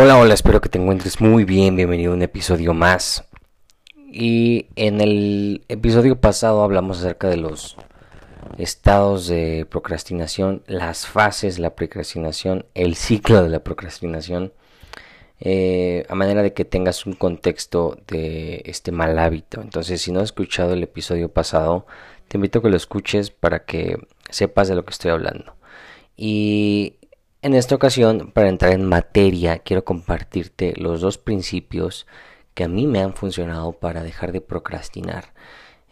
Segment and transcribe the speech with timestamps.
[0.00, 1.74] Hola, hola, espero que te encuentres muy bien.
[1.74, 3.24] Bienvenido a un episodio más.
[3.96, 7.76] Y en el episodio pasado hablamos acerca de los
[8.58, 14.52] estados de procrastinación, las fases de la procrastinación, el ciclo de la procrastinación,
[15.40, 19.60] eh, a manera de que tengas un contexto de este mal hábito.
[19.60, 21.86] Entonces, si no has escuchado el episodio pasado,
[22.28, 23.98] te invito a que lo escuches para que
[24.30, 25.56] sepas de lo que estoy hablando.
[26.16, 26.97] Y
[27.42, 32.06] en esta ocasión, para entrar en materia, quiero compartirte los dos principios
[32.54, 35.32] que a mí me han funcionado para dejar de procrastinar.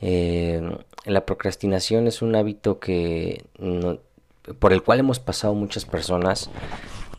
[0.00, 0.60] Eh,
[1.04, 3.44] la procrastinación es un hábito que
[4.58, 6.50] por el cual hemos pasado muchas personas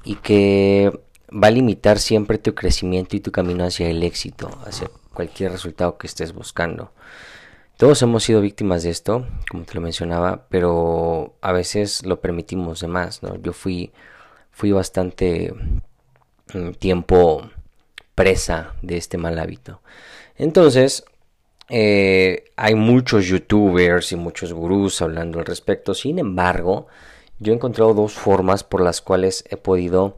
[0.03, 0.91] y que
[1.31, 5.97] va a limitar siempre tu crecimiento y tu camino hacia el éxito, hacia cualquier resultado
[5.97, 6.91] que estés buscando.
[7.77, 12.79] Todos hemos sido víctimas de esto, como te lo mencionaba, pero a veces lo permitimos
[12.79, 13.21] de más.
[13.41, 13.91] Yo fui
[14.57, 15.53] fui bastante
[16.51, 17.47] mm, tiempo
[18.15, 19.83] presa de este mal hábito.
[20.35, 21.05] Entonces,
[21.69, 25.93] eh, hay muchos youtubers y muchos gurús hablando al respecto.
[25.93, 26.87] Sin embargo,
[27.37, 30.17] yo he encontrado dos formas por las cuales he podido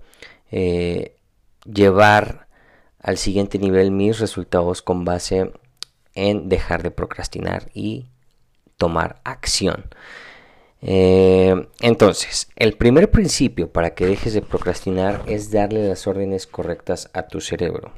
[0.51, 1.17] eh,
[1.65, 2.47] llevar
[3.01, 5.51] al siguiente nivel mis resultados con base
[6.13, 8.05] en dejar de procrastinar y
[8.77, 9.89] tomar acción.
[10.81, 17.09] Eh, entonces, el primer principio para que dejes de procrastinar es darle las órdenes correctas
[17.13, 17.91] a tu cerebro.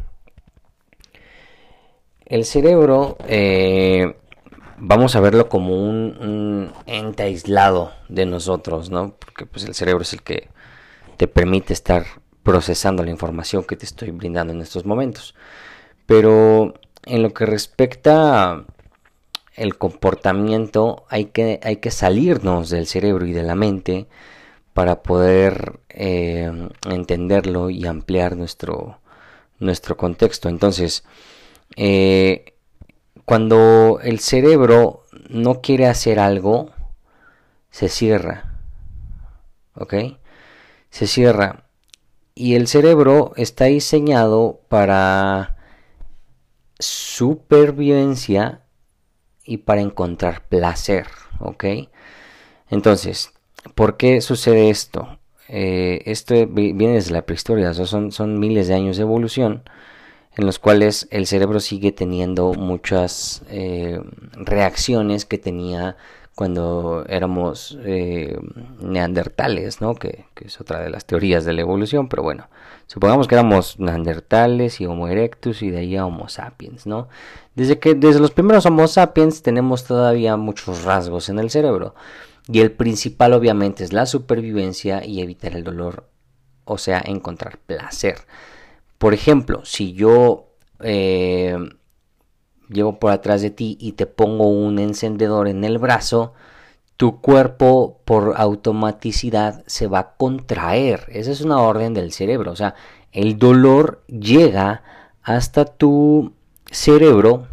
[2.26, 4.16] El cerebro, eh,
[4.78, 9.16] vamos a verlo como un, ente aislado de nosotros, ¿no?
[9.20, 10.50] Porque pues el cerebro es el que
[11.18, 12.06] te permite estar
[12.42, 15.36] procesando la información que te estoy brindando en estos momentos.
[16.06, 16.74] Pero
[17.06, 18.66] en lo que respecta
[19.56, 24.08] el comportamiento hay que, hay que salirnos del cerebro y de la mente
[24.74, 26.52] para poder eh,
[26.90, 29.00] entenderlo y ampliar nuestro,
[29.60, 30.48] nuestro contexto.
[30.50, 31.04] Entonces,
[31.76, 32.54] eh,
[33.26, 36.72] cuando el cerebro no quiere hacer algo,
[37.70, 38.56] se cierra.
[39.76, 39.94] ¿Ok?
[40.90, 41.66] Se cierra.
[42.34, 45.58] Y el cerebro está diseñado para
[46.80, 48.61] supervivencia
[49.46, 51.08] y para encontrar placer,
[51.40, 51.66] ¿ok?
[52.70, 53.34] Entonces,
[53.76, 55.20] ¿por qué sucede esto?
[55.48, 59.64] Eh, esto viene desde la prehistoria, son, son miles de años de evolución
[60.36, 64.00] en los cuales el cerebro sigue teniendo muchas eh,
[64.34, 65.98] reacciones que tenía
[66.36, 68.40] cuando éramos eh,
[68.80, 69.96] neandertales, ¿no?
[69.96, 72.50] Que, es otra de las teorías de la evolución, pero bueno,
[72.88, 77.10] supongamos que éramos neandertales y Homo erectus y de ahí a Homo sapiens, ¿no?
[77.54, 81.94] Desde que desde los primeros Homo sapiens tenemos todavía muchos rasgos en el cerebro
[82.52, 86.08] y el principal obviamente es la supervivencia y evitar el dolor,
[86.66, 88.20] o sea, encontrar placer.
[88.98, 90.48] Por ejemplo, si yo
[90.80, 91.58] eh,
[92.72, 96.34] llego por atrás de ti y te pongo un encendedor en el brazo,
[96.98, 101.06] tu cuerpo por automaticidad se va a contraer.
[101.10, 102.52] Esa es una orden del cerebro.
[102.52, 102.76] O sea,
[103.12, 104.84] el dolor llega
[105.24, 106.34] hasta tu
[106.70, 107.48] cerebro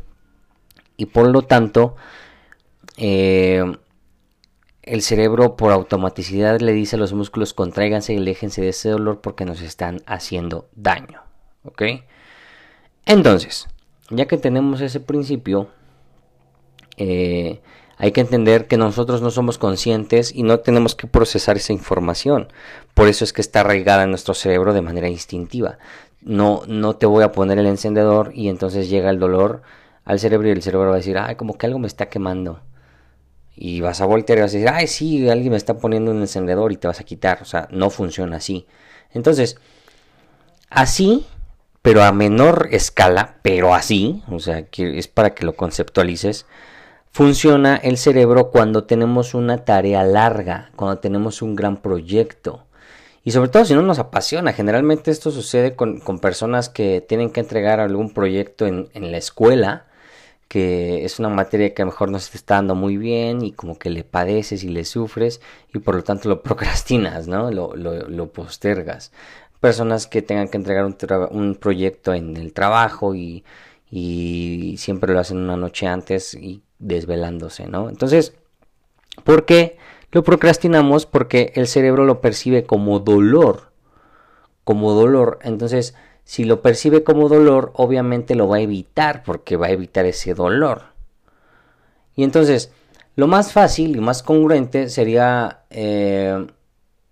[0.96, 1.96] y por lo tanto
[2.96, 3.64] eh,
[4.82, 9.20] el cerebro por automaticidad le dice a los músculos contráiganse y aléjense de ese dolor
[9.20, 11.22] porque nos están haciendo daño.
[11.64, 11.82] ¿Ok?
[13.04, 13.68] Entonces,
[14.10, 15.68] ya que tenemos ese principio,
[16.96, 17.60] eh,
[17.96, 22.48] hay que entender que nosotros no somos conscientes y no tenemos que procesar esa información.
[22.94, 25.78] Por eso es que está arraigada en nuestro cerebro de manera instintiva.
[26.20, 29.62] No, no te voy a poner el encendedor y entonces llega el dolor
[30.04, 32.60] al cerebro y el cerebro va a decir, ay, como que algo me está quemando.
[33.56, 36.20] Y vas a voltear y vas a decir, ay, sí, alguien me está poniendo un
[36.20, 37.42] encendedor y te vas a quitar.
[37.42, 38.66] O sea, no funciona así.
[39.12, 39.58] Entonces,
[40.70, 41.26] así
[41.82, 46.46] pero a menor escala, pero así, o sea, es para que lo conceptualices,
[47.10, 52.64] funciona el cerebro cuando tenemos una tarea larga, cuando tenemos un gran proyecto.
[53.24, 54.52] Y sobre todo si no nos apasiona.
[54.52, 59.86] Generalmente esto sucede con, personas que tienen que entregar algún proyecto en, en, la escuela,
[60.48, 63.52] que es una materia que a lo mejor no se está dando muy bien y
[63.52, 65.42] como que le padeces y le sufres
[65.74, 67.50] y por lo tanto lo procrastinas, ¿no?
[67.50, 69.12] Lo, lo postergas.
[69.60, 70.84] Personas que tengan que entregar
[71.30, 73.44] un, proyecto en el trabajo y,
[73.90, 77.88] y siempre lo hacen una noche antes y desvelándose, ¿no?
[77.88, 78.34] Entonces,
[79.24, 79.78] ¿por qué?
[80.10, 83.72] Lo procrastinamos porque el cerebro lo percibe como dolor.
[84.64, 85.38] Como dolor.
[85.42, 85.94] Entonces,
[86.24, 90.34] si lo percibe como dolor, obviamente lo va a evitar porque va a evitar ese
[90.34, 90.82] dolor.
[92.14, 92.70] Y entonces,
[93.16, 96.46] lo más fácil y más congruente sería eh,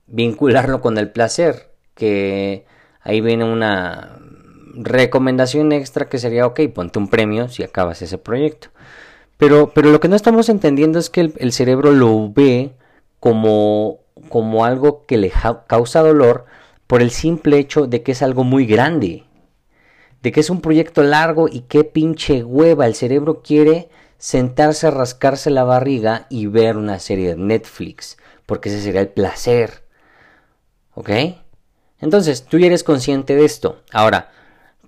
[0.07, 1.71] vincularlo con el placer.
[1.97, 2.65] Que
[3.03, 4.21] ahí viene una
[4.77, 8.69] recomendación extra que sería, ok, ponte un premio si acabas ese proyecto.
[9.39, 12.73] Pero, pero lo que no estamos entendiendo es que el, cerebro lo ve
[13.21, 15.33] como, como algo que le
[15.67, 16.47] causa dolor
[16.87, 19.25] por el simple hecho de que es algo muy grande,
[20.23, 22.87] de que es un proyecto largo y qué pinche hueva.
[22.87, 23.89] El cerebro quiere
[24.19, 28.17] sentarse a rascarse la barriga y ver una serie de Netflix,
[28.47, 29.85] porque ese sería el placer.
[30.95, 31.11] ¿Ok?
[32.01, 33.83] Entonces, tú ya eres consciente de esto.
[33.93, 34.31] Ahora,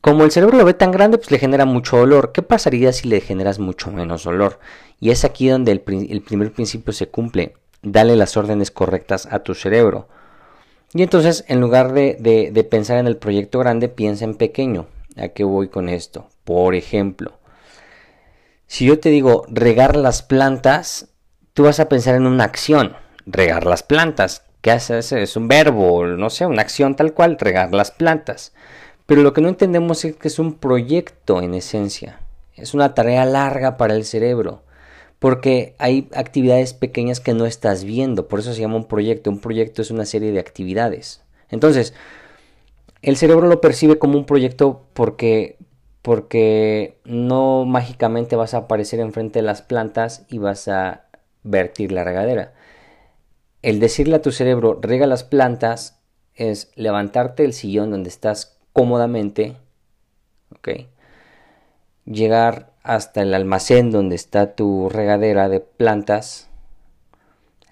[0.00, 2.32] como el cerebro lo ve tan grande, pues le genera mucho dolor.
[2.32, 4.60] ¿Qué pasaría si le generas mucho menos dolor?
[5.00, 9.40] Y es aquí donde el, el primer principio se cumple dale las órdenes correctas a
[9.40, 10.08] tu cerebro.
[10.94, 14.86] Y entonces, en lugar de, pensar en el proyecto grande, piensa en pequeño.
[15.16, 16.28] ¿A qué voy con esto?
[16.44, 17.38] Por ejemplo,
[18.66, 21.08] si yo te digo regar las plantas,
[21.52, 22.96] tú vas a pensar en una acción,
[23.26, 24.44] regar las plantas.
[24.60, 25.12] ¿Qué haces?
[25.12, 28.52] Es un verbo, no sé, una acción tal cual, regar las plantas.
[29.06, 32.20] Pero lo que no entendemos es que es un proyecto en esencia.
[32.54, 34.62] Es una tarea larga para el cerebro
[35.18, 39.30] porque hay actividades pequeñas que no estás viendo, por eso se llama un proyecto.
[39.30, 41.22] Un proyecto es una serie de actividades.
[41.50, 41.94] Entonces,
[43.02, 45.56] el cerebro lo percibe como un proyecto porque
[46.02, 51.04] porque no mágicamente vas a aparecer enfrente de las plantas y vas a
[51.42, 52.54] vertir la regadera.
[53.62, 56.00] El decirle a tu cerebro, rega las plantas,
[56.34, 59.56] es levantarte del sillón donde estás cómodamente,
[60.56, 60.86] ¿ok?
[62.04, 66.48] Llegar hasta el almacén donde está tu regadera de plantas,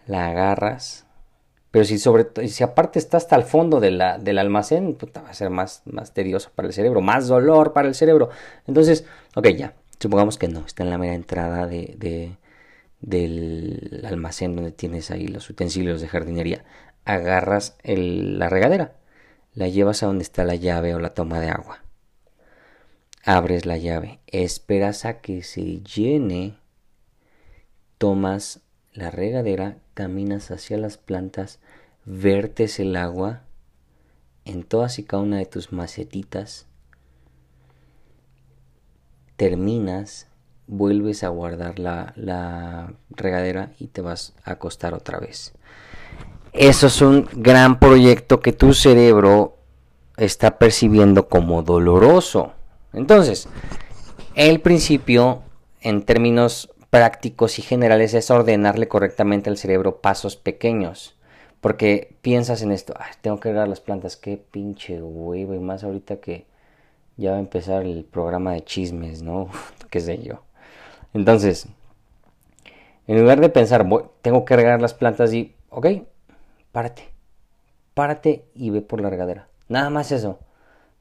[0.06, 1.06] la agarras,
[1.70, 5.82] pero si sobre si aparte está hasta el fondo del almacén, va a ser más,
[5.84, 8.30] más tedioso para el cerebro, más dolor para el cerebro.
[8.66, 9.04] Entonces,
[9.34, 12.36] ok, ya, supongamos que no, está en la mera entrada de,
[13.00, 16.64] del almacén donde tienes ahí los utensilios de jardinería.
[17.04, 18.96] Agarras la regadera,
[19.54, 21.82] la llevas a donde está la llave o la toma de agua
[23.26, 26.56] abres la llave, esperas a que se llene,
[27.98, 28.60] tomas
[28.94, 31.58] la regadera, caminas hacia las plantas,
[32.04, 33.42] vertes el agua
[34.44, 36.66] en todas y cada una de tus macetitas,
[39.34, 40.28] terminas,
[40.66, 45.52] vuelves a guardar la, regadera y te vas a acostar otra vez.
[46.52, 49.56] Eso es un gran proyecto que tu cerebro
[50.16, 52.52] está percibiendo como doloroso.
[52.92, 53.48] Entonces,
[54.34, 55.42] el principio,
[55.80, 61.16] en términos prácticos y generales, es ordenarle correctamente al cerebro pasos pequeños.
[61.60, 66.20] Porque piensas en esto, tengo que regar las plantas, qué pinche huevo, y más ahorita
[66.20, 66.46] que
[67.16, 69.48] ya va a empezar el programa de chismes, ¿no?
[69.90, 70.42] qué sé yo.
[71.16, 71.66] Entonces,
[73.06, 73.86] en lugar de pensar,
[74.22, 75.86] tengo que regar las plantas y, ok,
[76.72, 77.08] párate,
[77.94, 79.48] párate y ve por la regadera.
[79.68, 80.38] Nada más eso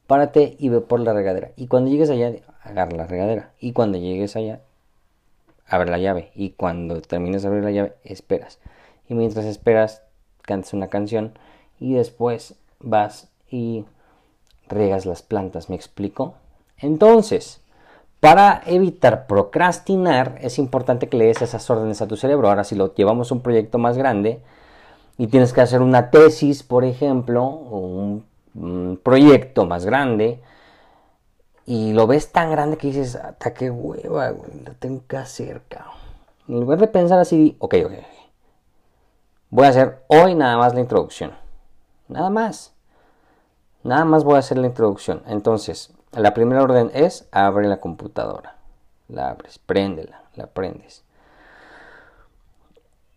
[0.06, 1.50] párate y ve por la regadera.
[1.56, 2.32] Y cuando llegues allá,
[2.62, 3.52] agarra la regadera.
[3.60, 4.60] Y cuando llegues allá,
[5.66, 6.30] abre la llave.
[6.34, 8.58] Y cuando termines de abrir la llave, esperas.
[9.08, 10.02] Y mientras esperas,
[10.42, 11.38] cantas una canción.
[11.78, 13.84] Y después vas y
[14.68, 15.68] regas las plantas.
[15.68, 16.34] ¿Me explico?
[16.78, 17.60] Entonces,
[18.20, 22.48] para evitar procrastinar, es importante que le des esas órdenes a tu cerebro.
[22.48, 24.40] Ahora, si lo llevamos a un proyecto más grande
[25.18, 28.22] y tienes que hacer una tesis, por ejemplo, o
[28.54, 30.40] un proyecto más grande
[31.66, 35.94] y lo ves tan grande que dices, hasta qué hueva, lo tengo que hacer, cabrón.
[36.48, 37.92] En lugar de pensar así, ok, ok,
[39.50, 41.32] voy a hacer hoy nada más la introducción.
[42.08, 42.72] Nada más.
[43.82, 45.22] Nada más voy a hacer la introducción.
[45.26, 48.56] Entonces, la primera orden es abre la computadora.
[49.08, 51.04] La abres, préndela, la prendes.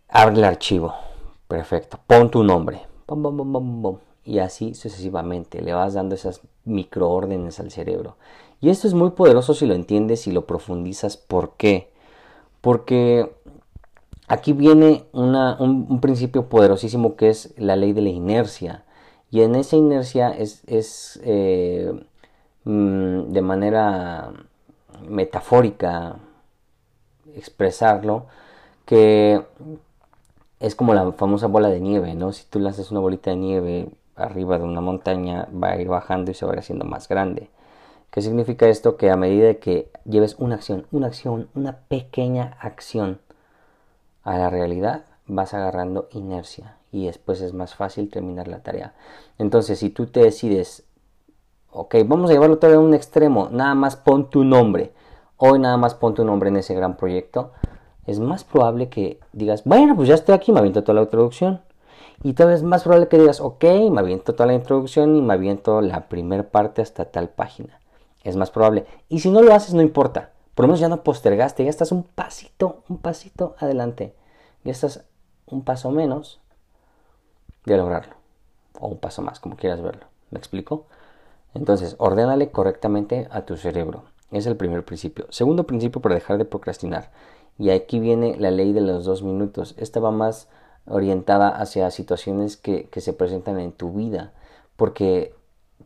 [0.08, 0.94] Abre el archivo.
[1.48, 1.98] Perfecto.
[2.06, 2.82] Pon tu nombre.
[4.24, 5.62] Y así sucesivamente.
[5.62, 8.16] Le vas dando esas microórdenes al cerebro.
[8.60, 11.16] Y esto es muy poderoso si lo entiendes y lo profundizas.
[11.16, 11.90] ¿Por qué?
[12.60, 13.32] Porque
[14.28, 18.84] aquí viene un, principio poderosísimo que es la ley de la inercia.
[19.30, 21.92] Y en esa inercia es, es eh,
[22.64, 24.32] mm, de manera
[25.08, 26.16] metafórica
[27.36, 28.26] expresarlo,
[28.84, 29.42] que
[30.60, 32.32] es como la famosa bola de nieve, ¿no?
[32.32, 36.30] Si tú lanzas una bolita de nieve arriba de una montaña, va a ir bajando
[36.30, 37.48] y se va a ir haciendo más grande.
[38.10, 38.96] ¿Qué significa esto?
[38.96, 43.20] Que a medida que lleves una acción, una acción, una pequeña acción
[44.24, 48.94] a la realidad, vas agarrando inercia y después es más fácil terminar la tarea.
[49.38, 50.82] Entonces, si tú te decides,
[51.72, 54.92] ok, vamos a llevarlo todo a un extremo, nada más pon tu nombre,
[55.36, 57.52] hoy nada más pon tu nombre en ese gran proyecto,
[58.06, 61.60] es más probable que digas, bueno, pues ya estoy aquí, me aviento toda la introducción.
[62.22, 65.32] Y tal vez más probable que digas, ok, me aviento toda la introducción y me
[65.32, 67.80] aviento la primera parte hasta tal página.
[68.24, 68.86] Es más probable.
[69.08, 70.32] Y si no lo haces, no importa.
[70.54, 74.14] Por lo menos ya no postergaste, ya estás un pasito, un pasito adelante.
[74.64, 75.04] Ya estás
[75.46, 76.40] un paso menos
[77.64, 78.14] de lograrlo.
[78.78, 80.04] O un paso más, como quieras verlo.
[80.30, 80.84] ¿Me explico?
[81.54, 84.04] Entonces, ordénale correctamente a tu cerebro.
[84.30, 85.26] Es el primer principio.
[85.30, 87.10] Segundo principio para dejar de procrastinar.
[87.58, 89.74] Y aquí viene la ley de los dos minutos.
[89.76, 90.48] Esta va más
[90.86, 94.32] orientada hacia situaciones que, se presentan en tu vida.
[94.76, 95.34] Porque,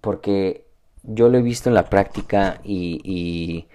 [0.01, 0.67] porque
[1.03, 3.67] yo lo he visto en la práctica y, y,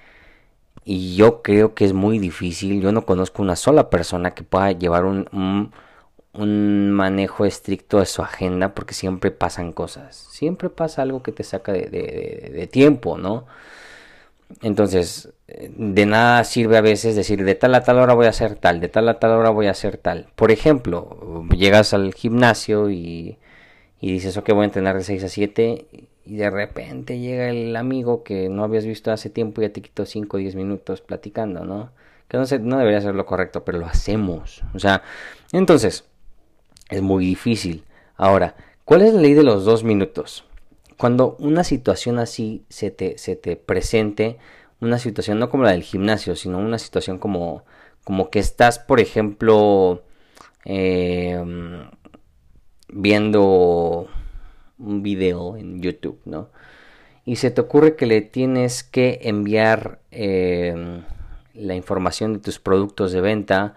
[1.16, 2.82] yo creo que es muy difícil.
[2.82, 5.72] Yo no conozco una sola persona que pueda llevar un,
[6.34, 10.16] manejo estricto de su agenda porque siempre pasan cosas.
[10.16, 13.46] Siempre pasa algo que te saca de tiempo, ¿no?
[14.62, 18.56] Entonces, de nada sirve a veces decir de tal a tal hora voy a hacer
[18.56, 20.28] tal, de tal a tal hora voy a hacer tal.
[20.36, 23.38] Por ejemplo, llegas al gimnasio y,
[24.02, 25.88] y dices, ok, voy a entrenar de 6 a 7
[26.26, 29.82] y de repente llega el amigo que no habías visto hace tiempo y ya te
[29.82, 31.92] quitó 5 o 10 minutos platicando, ¿no?
[32.28, 34.64] Que no, sé, no debería ser lo correcto, pero lo hacemos.
[34.74, 35.04] O sea,
[35.52, 36.06] entonces,
[36.90, 37.86] es muy difícil.
[38.18, 38.56] Ahora,
[38.86, 40.46] ¿cuál es la ley de los dos minutos?
[40.98, 44.38] Cuando una situación así se te, se te presente,
[44.82, 47.64] una situación no como la del gimnasio, sino una situación como,
[48.04, 50.04] como que estás, por ejemplo,
[50.66, 51.90] em,
[52.90, 54.08] viendo
[54.78, 56.50] un video en YouTube, ¿no?
[57.26, 61.04] Y se te ocurre que le tienes que enviar em,
[61.54, 63.76] la información de tus productos de venta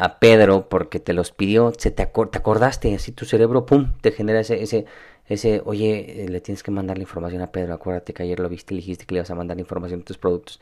[0.00, 4.12] a Pedro porque te los pidió, se te, te acordaste, así tu cerebro, pum, te
[4.12, 4.86] genera ese, ese,
[5.26, 8.48] ese, oye, eh, le tienes que mandar la información a Pedro, acuérdate que ayer lo
[8.48, 10.58] viste y dijiste que le ibas a mandar la información de tus productos.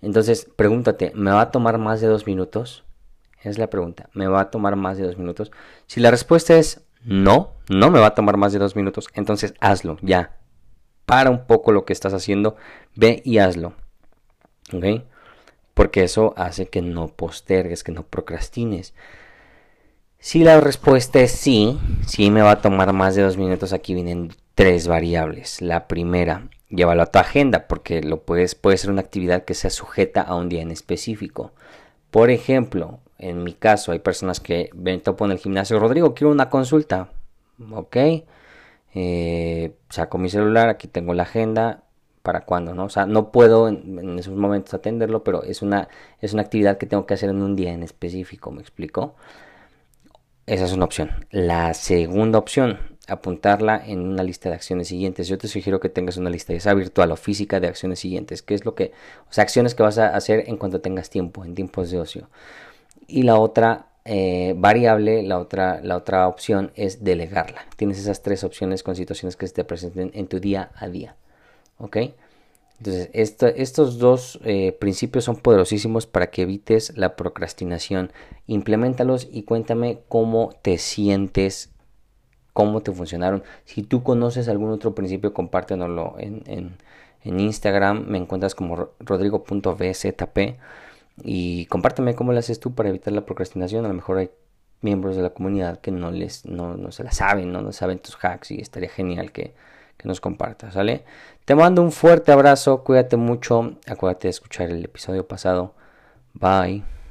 [0.00, 2.82] Entonces, pregúntate, ¿me va a tomar más de dos minutos?
[3.42, 5.52] Es la pregunta, ¿me va a tomar más de dos minutos?
[5.86, 9.52] Si la respuesta es no, no me va a tomar más de dos minutos, entonces
[9.60, 10.38] hazlo, ya.
[11.04, 12.56] Para un poco lo que estás haciendo,
[12.96, 13.74] ve y hazlo.
[14.72, 15.02] ¿Ok?
[15.74, 18.94] Porque eso hace que no postergues, que no procrastines.
[20.18, 23.94] Si la respuesta es sí, sí me va a tomar más de dos minutos, aquí
[23.94, 25.60] vienen tres variables.
[25.60, 29.70] La primera, llévalo a tu agenda porque lo puedes, puede ser una actividad que sea
[29.70, 31.52] sujeta a un día en específico.
[32.12, 36.30] Por ejemplo, en mi caso hay personas que ven topo en el gimnasio, Rodrigo, quiero
[36.30, 37.08] una consulta.
[37.72, 37.96] Ok,
[38.94, 41.82] eh, saco mi celular, aquí tengo la agenda,
[42.22, 42.84] para cuándo, ¿no?
[42.84, 45.88] O sea, no puedo en, esos momentos atenderlo, pero es una,
[46.20, 49.14] es una actividad que tengo que hacer en un día en específico, ¿me explico?
[50.46, 51.26] Esa es una opción.
[51.30, 55.28] La segunda opción, apuntarla en una lista de acciones siguientes.
[55.28, 58.42] Yo te sugiero que tengas una lista, ya sea virtual o física, de acciones siguientes.
[58.42, 58.92] ¿Qué es lo que,
[59.28, 62.28] o sea, acciones que vas a hacer en cuanto tengas tiempo, en tiempos de ocio.
[63.06, 67.66] Y la otra eh, variable, la otra, la otra opción es delegarla.
[67.76, 71.16] Tienes esas tres opciones con situaciones que se te presenten en tu día a día.
[71.82, 71.96] ¿Ok?
[72.78, 78.10] Entonces, estos dos eh, principios son poderosísimos para que evites la procrastinación.
[78.46, 81.70] Implementalos y cuéntame cómo te sientes,
[82.52, 83.44] cómo te funcionaron.
[83.64, 86.76] Si tú conoces algún otro principio, compártenoslo en, en,
[87.22, 88.06] en Instagram.
[88.08, 90.38] Me encuentras como rodrigo.bzp
[91.22, 93.84] y compárteme cómo lo haces tú para evitar la procrastinación.
[93.84, 94.30] A lo mejor hay
[94.80, 97.62] miembros de la comunidad que no les no, no se la saben, ¿no?
[97.62, 99.54] no saben tus hacks y estaría genial que
[99.96, 101.04] que nos compartas, ¿sale?
[101.44, 105.74] Te mando un fuerte abrazo, cuídate mucho, acuérdate de escuchar el episodio pasado.
[106.34, 107.01] Bye.